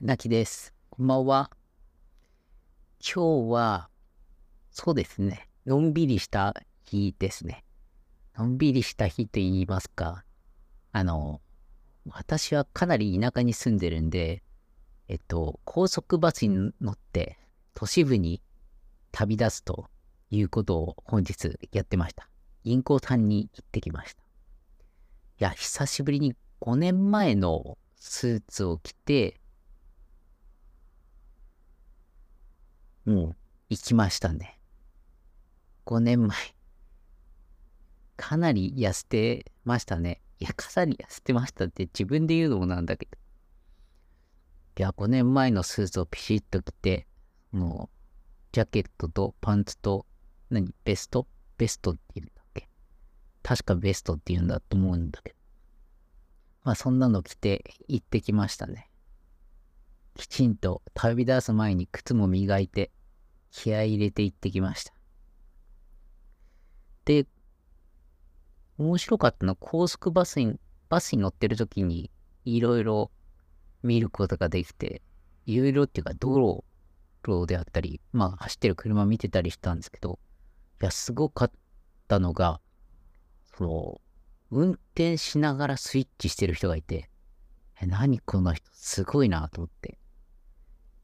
[0.00, 0.72] なきです。
[0.90, 1.50] こんばんは。
[3.00, 3.90] 今日は、
[4.70, 6.54] そうですね、のんびりした
[6.84, 7.64] 日ですね。
[8.36, 10.22] のんびりした日と言いますか、
[10.92, 11.40] あの、
[12.08, 14.44] 私はかなり田舎に住んでるんで、
[15.08, 17.36] えっと、高速バスに乗って
[17.74, 18.40] 都市部に
[19.10, 19.88] 旅立つと
[20.30, 22.28] いうことを本日やってました。
[22.62, 24.22] 銀行さんに行ってきました。
[24.22, 24.26] い
[25.38, 29.37] や、久しぶりに5年前のスーツを着て、
[33.08, 33.36] もう
[33.70, 34.60] 行きましたね。
[35.86, 36.36] 5年前。
[38.18, 40.20] かなり痩せてましたね。
[40.40, 43.16] いや、かなり痩せてましたって自分で言うのもなんだけど。
[44.78, 47.06] いや、5年前のスーツをピシッと着て、
[47.50, 47.96] もう、
[48.52, 50.04] ジャケットとパンツと、
[50.50, 51.26] 何ベスト？
[51.56, 52.68] ベストって言うんだっけ？
[53.42, 55.36] 確かベストって言うんだと思うんだけど。
[56.64, 58.90] まあ、そんなの着て行ってきましたね。
[60.14, 62.90] きちんと旅立つ前に靴も磨いて、
[63.50, 64.92] 気合入れて行ってきました。
[67.04, 67.26] で、
[68.78, 72.10] 面白かったのは高速バスに、バスに乗ってる時に
[72.44, 73.10] いろいろ
[73.82, 75.02] 見ることができて、
[75.46, 76.64] いろいろっていうか道
[77.26, 80.18] 路であったり、まあ走ってる車見てたりしたんですけど、
[80.80, 81.52] いや、すごかっ
[82.06, 82.60] たのが、
[83.56, 84.00] その、
[84.50, 87.10] 運転しながらスイッチしてる人がいて、
[87.80, 89.98] え、何この人、すごいなと思って。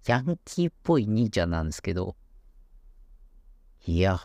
[0.06, 2.17] ヤンキーっぽい兄ちゃんなんですけど、
[3.86, 4.18] いや、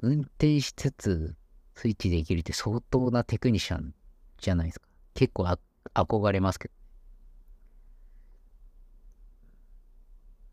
[0.00, 1.34] 運転しつつ
[1.74, 3.94] スイッチできるって相当なテクニシャン
[4.38, 4.86] じゃないですか。
[5.14, 5.58] 結構あ
[5.94, 6.74] 憧れますけど。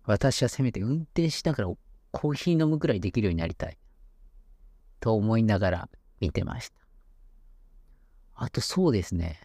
[0.05, 1.69] 私はせめて運転しながら
[2.11, 3.77] コーヒー飲むぐらいできるようになりたい。
[5.01, 5.89] と思いながら
[6.21, 6.75] 見てました。
[8.35, 9.41] あとそうですね。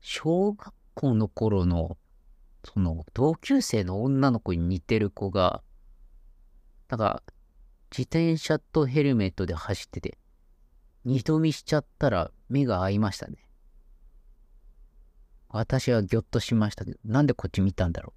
[0.00, 1.96] 小学校の頃の、
[2.64, 5.62] その同級生の女の子に似てる子が、
[6.88, 7.22] なんか
[7.96, 10.18] 自転車とヘルメットで走ってて、
[11.06, 13.38] 二度見しちゃったら目が合いましたね。
[15.48, 18.12] 私はぎょっとしましたけど、なんでこっち見たんだろ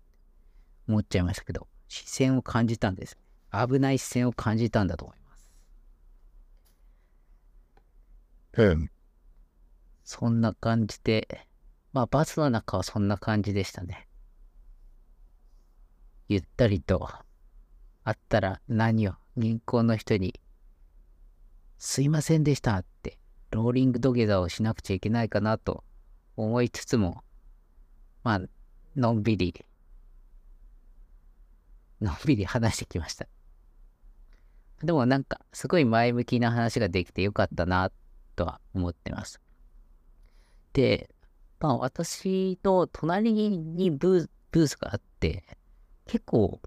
[0.90, 3.18] う思っちゃいましたけど、視線を感じたんです。
[3.54, 5.48] 危ない視線を感じたんだと思います。
[8.58, 8.92] うん。
[10.04, 11.48] そんな感じで、
[11.94, 14.10] まあバスの中はそんな感じでしたね。
[16.28, 17.10] ゆったりと、
[18.04, 20.40] あったら何を銀行の人に、
[21.78, 23.18] すいませんでしたって、
[23.52, 25.84] ローリング土下座をしなくちゃいけないかなと
[26.36, 27.24] 思いつつも、
[28.24, 28.42] まあ、
[28.96, 29.66] のんびり、
[32.02, 33.28] のんびり話してきました。
[34.84, 37.92] でもなんか、すごい前向きな話ができてよかったな、
[38.36, 39.40] とは思ってます。
[40.74, 41.10] で、
[41.60, 45.44] まあ私の隣にブーブースがあって、
[46.08, 46.62] 結構、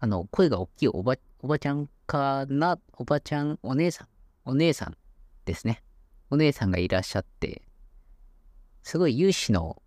[0.00, 4.08] あの、声が大きいおば、おばちゃんかな、おばちゃん、お姉さん、
[4.46, 4.96] お姉さん
[5.44, 5.84] ですね。
[6.30, 7.62] お姉さんがいらっしゃって、
[8.82, 9.80] すごい有志の、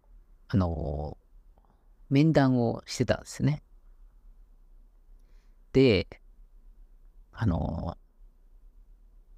[0.47, 1.17] あの
[2.09, 3.63] 面談をしてたんですね。
[5.73, 6.21] で、
[7.31, 7.97] あの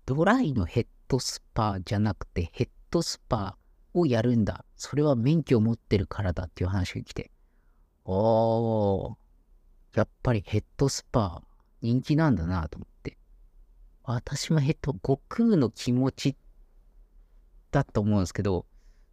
[0.06, 3.58] ドライのヘッドスパじゃなくて、ヘッドスパ
[3.94, 4.66] をやるんだ。
[4.76, 7.32] それは免許を持ってるからだっていう話が来て、
[8.04, 9.16] おー、
[9.96, 11.42] やっぱりヘッドスパ
[11.84, 13.18] 人気なんだなと思って。
[14.04, 16.36] 私もヘッド、悟空の気持ち
[17.72, 18.66] だと思うんですけど、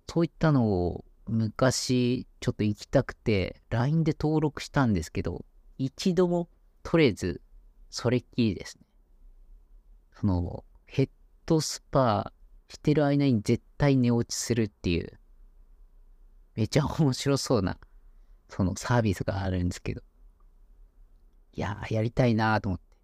[0.08, 5.44] そういったのを昔ちょっと行きたくて、LINE で登録したんですけど、
[5.78, 6.48] 一度も
[6.84, 7.42] 取れず、
[7.90, 8.84] それっきりですね。
[10.20, 11.10] その、ヘッ
[11.46, 15.18] ドスパーしてる間に絶対寝落ちするっていう、
[16.54, 17.78] めちゃ面白そうな、
[18.48, 20.02] そのサービスがあるんですけど、
[21.60, 22.96] いやー、やりたいなーと思って。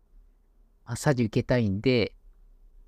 [0.87, 2.17] マッサージ受けたいんで、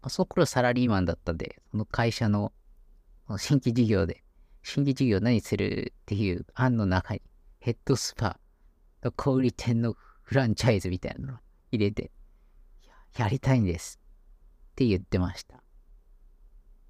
[0.00, 2.54] まあ、その頃サラリーマンだったんで、その会社の
[3.36, 4.24] 新規事業で、
[4.62, 7.20] 新規事業何するっていう案の中に、
[7.60, 8.40] ヘッドスパ
[9.02, 11.36] の小売店のフランチャイズみたいなのを
[11.70, 12.12] 入れて、
[13.16, 14.00] ややりたいんです
[14.72, 15.62] って言ってました。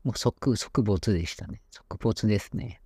[0.04, 1.62] もう即、即没でしたね。
[1.72, 2.80] 即没ですね。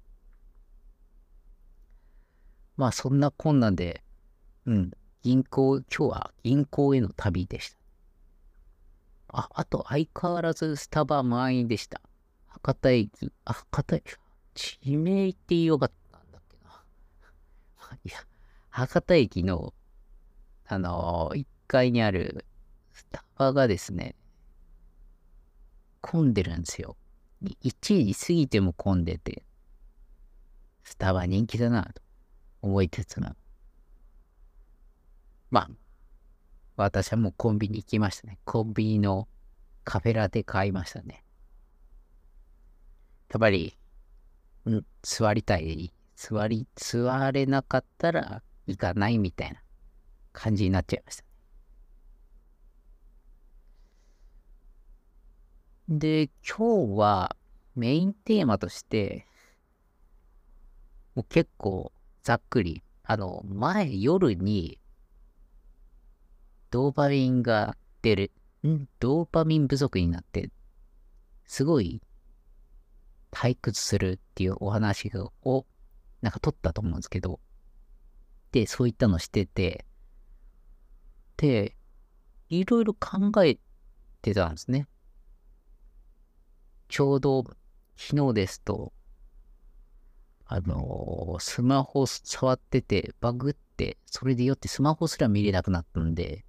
[2.78, 4.02] まあそんなこんなで、
[4.64, 4.90] うん、
[5.22, 7.76] 銀行、今日は銀行への旅でした。
[9.28, 12.00] あ、あと相変わらずスタバ満員でした。
[12.48, 14.16] 博多駅、あ、博多駅、
[14.54, 16.84] 地名って言いよかったんだっけな。
[18.04, 18.18] いや、
[18.70, 19.72] 博多駅の、
[20.66, 22.44] あのー、1階にある
[22.92, 24.16] スタバがですね、
[26.00, 26.96] 混んでるんですよ。
[27.42, 29.44] 1時過ぎても混んでて、
[30.82, 32.02] スタバ人気だなと。
[32.62, 33.34] 思いつつも。
[35.52, 35.70] まあ、
[36.76, 38.38] 私はもうコンビニ行きましたね。
[38.46, 39.28] コンビニの
[39.84, 41.22] カフェラテ買いましたね。
[43.30, 43.76] やっぱり、
[44.64, 45.92] うん、座りたい。
[46.16, 49.60] 座り、座れなかったら行かないみたいな
[50.32, 51.24] 感じになっちゃいました。
[55.90, 57.36] で、今日は
[57.76, 59.26] メインテーマとして、
[61.14, 64.78] もう結構ざっくり、あの、前夜に
[66.72, 68.32] ドーパミンが出る、
[68.66, 68.88] ん。
[68.98, 70.50] ドーパミン不足になって、
[71.44, 72.00] すごい
[73.30, 75.66] 退屈するっていうお話を、
[76.22, 77.40] なんか撮ったと思うんですけど、
[78.52, 79.84] で、そういったのしてて、
[81.36, 81.76] で、
[82.48, 83.58] いろいろ考え
[84.22, 84.88] てたんですね。
[86.88, 87.44] ちょうど
[87.98, 88.94] 昨日ですと、
[90.46, 96.46] あのー、スマホ触っててバグって、それでよってスマホすら見れなくなったんで、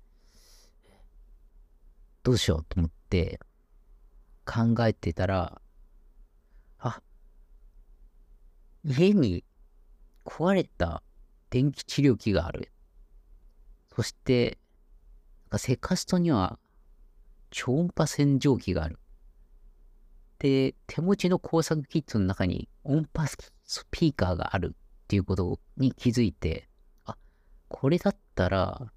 [2.23, 3.39] どうしようと思って
[4.45, 5.61] 考えてたら、
[6.79, 7.01] あ、
[8.85, 9.43] 家に
[10.25, 11.03] 壊れた
[11.49, 12.71] 電気治療器がある。
[13.95, 14.57] そして、
[15.57, 16.57] セカストには
[17.51, 18.99] 超音波洗浄機がある。
[20.39, 26.69] で、手持ちの工作キットの中に音波スピーカーがあるっていうことに気づいて、
[27.05, 27.17] あ、
[27.67, 28.91] これだったら、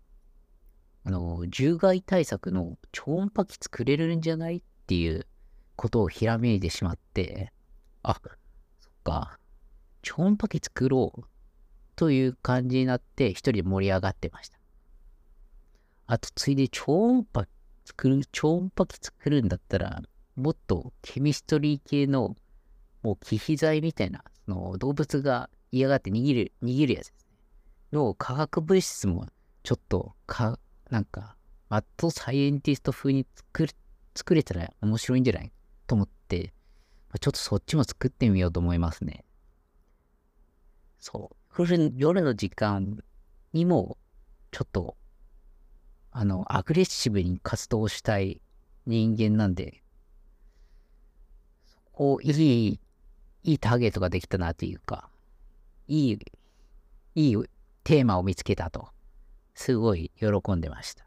[1.07, 5.25] あの、獣害対策の超音波機作れるんじゃないっていう
[5.77, 7.53] ことをひらめいてしまって、
[8.03, 8.21] あ、
[8.81, 9.39] そっか、
[10.03, 11.23] 超音波機作ろう
[11.95, 14.59] という感じになって一人で盛り上がってました。
[16.09, 17.47] あと、ついで超音波
[17.85, 20.03] 作る、超音波機作るんだったら、
[20.35, 22.37] もっとケミストリー系の、
[23.05, 27.37] もう忌避剤みたいな、その動物が嫌がって握る、握るやつですね。
[27.93, 29.29] の化学物質も
[29.63, 30.59] ちょっとか
[30.91, 31.37] なんか、
[31.69, 33.67] マッドサイエンティスト風に作
[34.15, 35.53] 作れたら面白いんじゃない？
[35.87, 36.53] と思って、
[37.21, 39.25] ちょっとそっちも作ってみようと思いますね。
[40.99, 41.37] そう。
[41.97, 43.03] 夜の時間
[43.53, 43.99] にも、
[44.51, 44.97] ちょっと、
[46.13, 48.41] あの、アグレッシブに活動したい
[48.87, 49.83] 人間なんで、
[51.67, 52.81] そこう、いい、
[53.43, 55.11] いいターゲットができたなというか、
[55.89, 56.19] いい、
[57.15, 57.37] いい
[57.85, 58.89] テーマを見つけたと。
[59.57, 61.07] すごい喜んでました。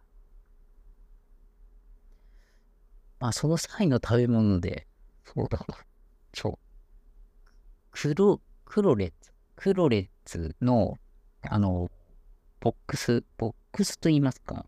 [3.19, 4.87] まあ、その際の食べ物で、
[5.23, 5.77] そうだな。
[6.33, 6.59] そう。
[7.91, 10.97] 黒、クロレッツ、クロレッツの、
[11.43, 11.91] あの、
[12.59, 14.65] ボックス、ボックスと言いますか、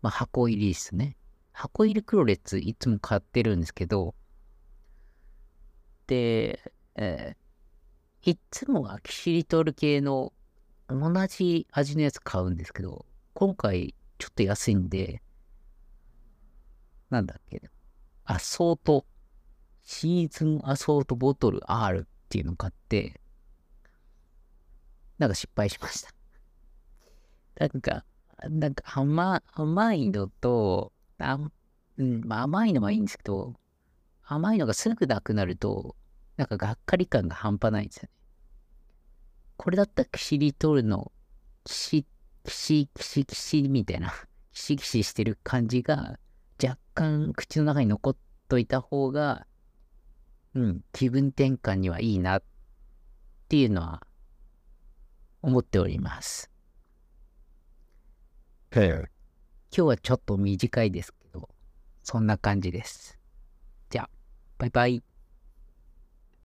[0.00, 1.16] まあ、箱入りですね。
[1.52, 4.14] 箱入りクロレッツいつも買ってるんですけど、
[6.06, 10.32] で、えー、いつもはキシリトール系の
[10.88, 15.22] 同じ味のやつ買うんですけど、今回ちょっと安いんで、
[17.10, 17.62] なんだっけ、
[18.24, 19.06] アソート、
[19.82, 23.20] シーズンアソートボトル R っていうのを買って、
[25.18, 26.10] なんか失敗しました。
[27.58, 28.04] なんか、
[28.50, 31.38] なんか甘甘いのと、あ
[31.98, 33.54] うん、まあ、甘いのはいいんですけど、
[34.24, 35.96] 甘いのがすぐなくなると、
[36.36, 38.10] なんかがっかり感が半端ないんですよね。
[39.56, 41.12] これだったらキシリトールの
[41.64, 42.06] キシ、
[42.44, 44.12] キシ、キシ、キシみたいな、
[44.52, 46.18] キシキシしてる感じが
[46.62, 48.16] 若干口の中に残っ
[48.48, 49.46] といた方が、
[50.54, 52.42] うん、気分転換にはいいなっ
[53.48, 54.06] ていうのは
[55.42, 56.50] 思っております。
[59.76, 61.48] 今日はちょっと短いですけど、
[62.02, 63.18] そんな感じです。
[63.90, 64.10] じゃあ、
[64.58, 65.02] バイバイ。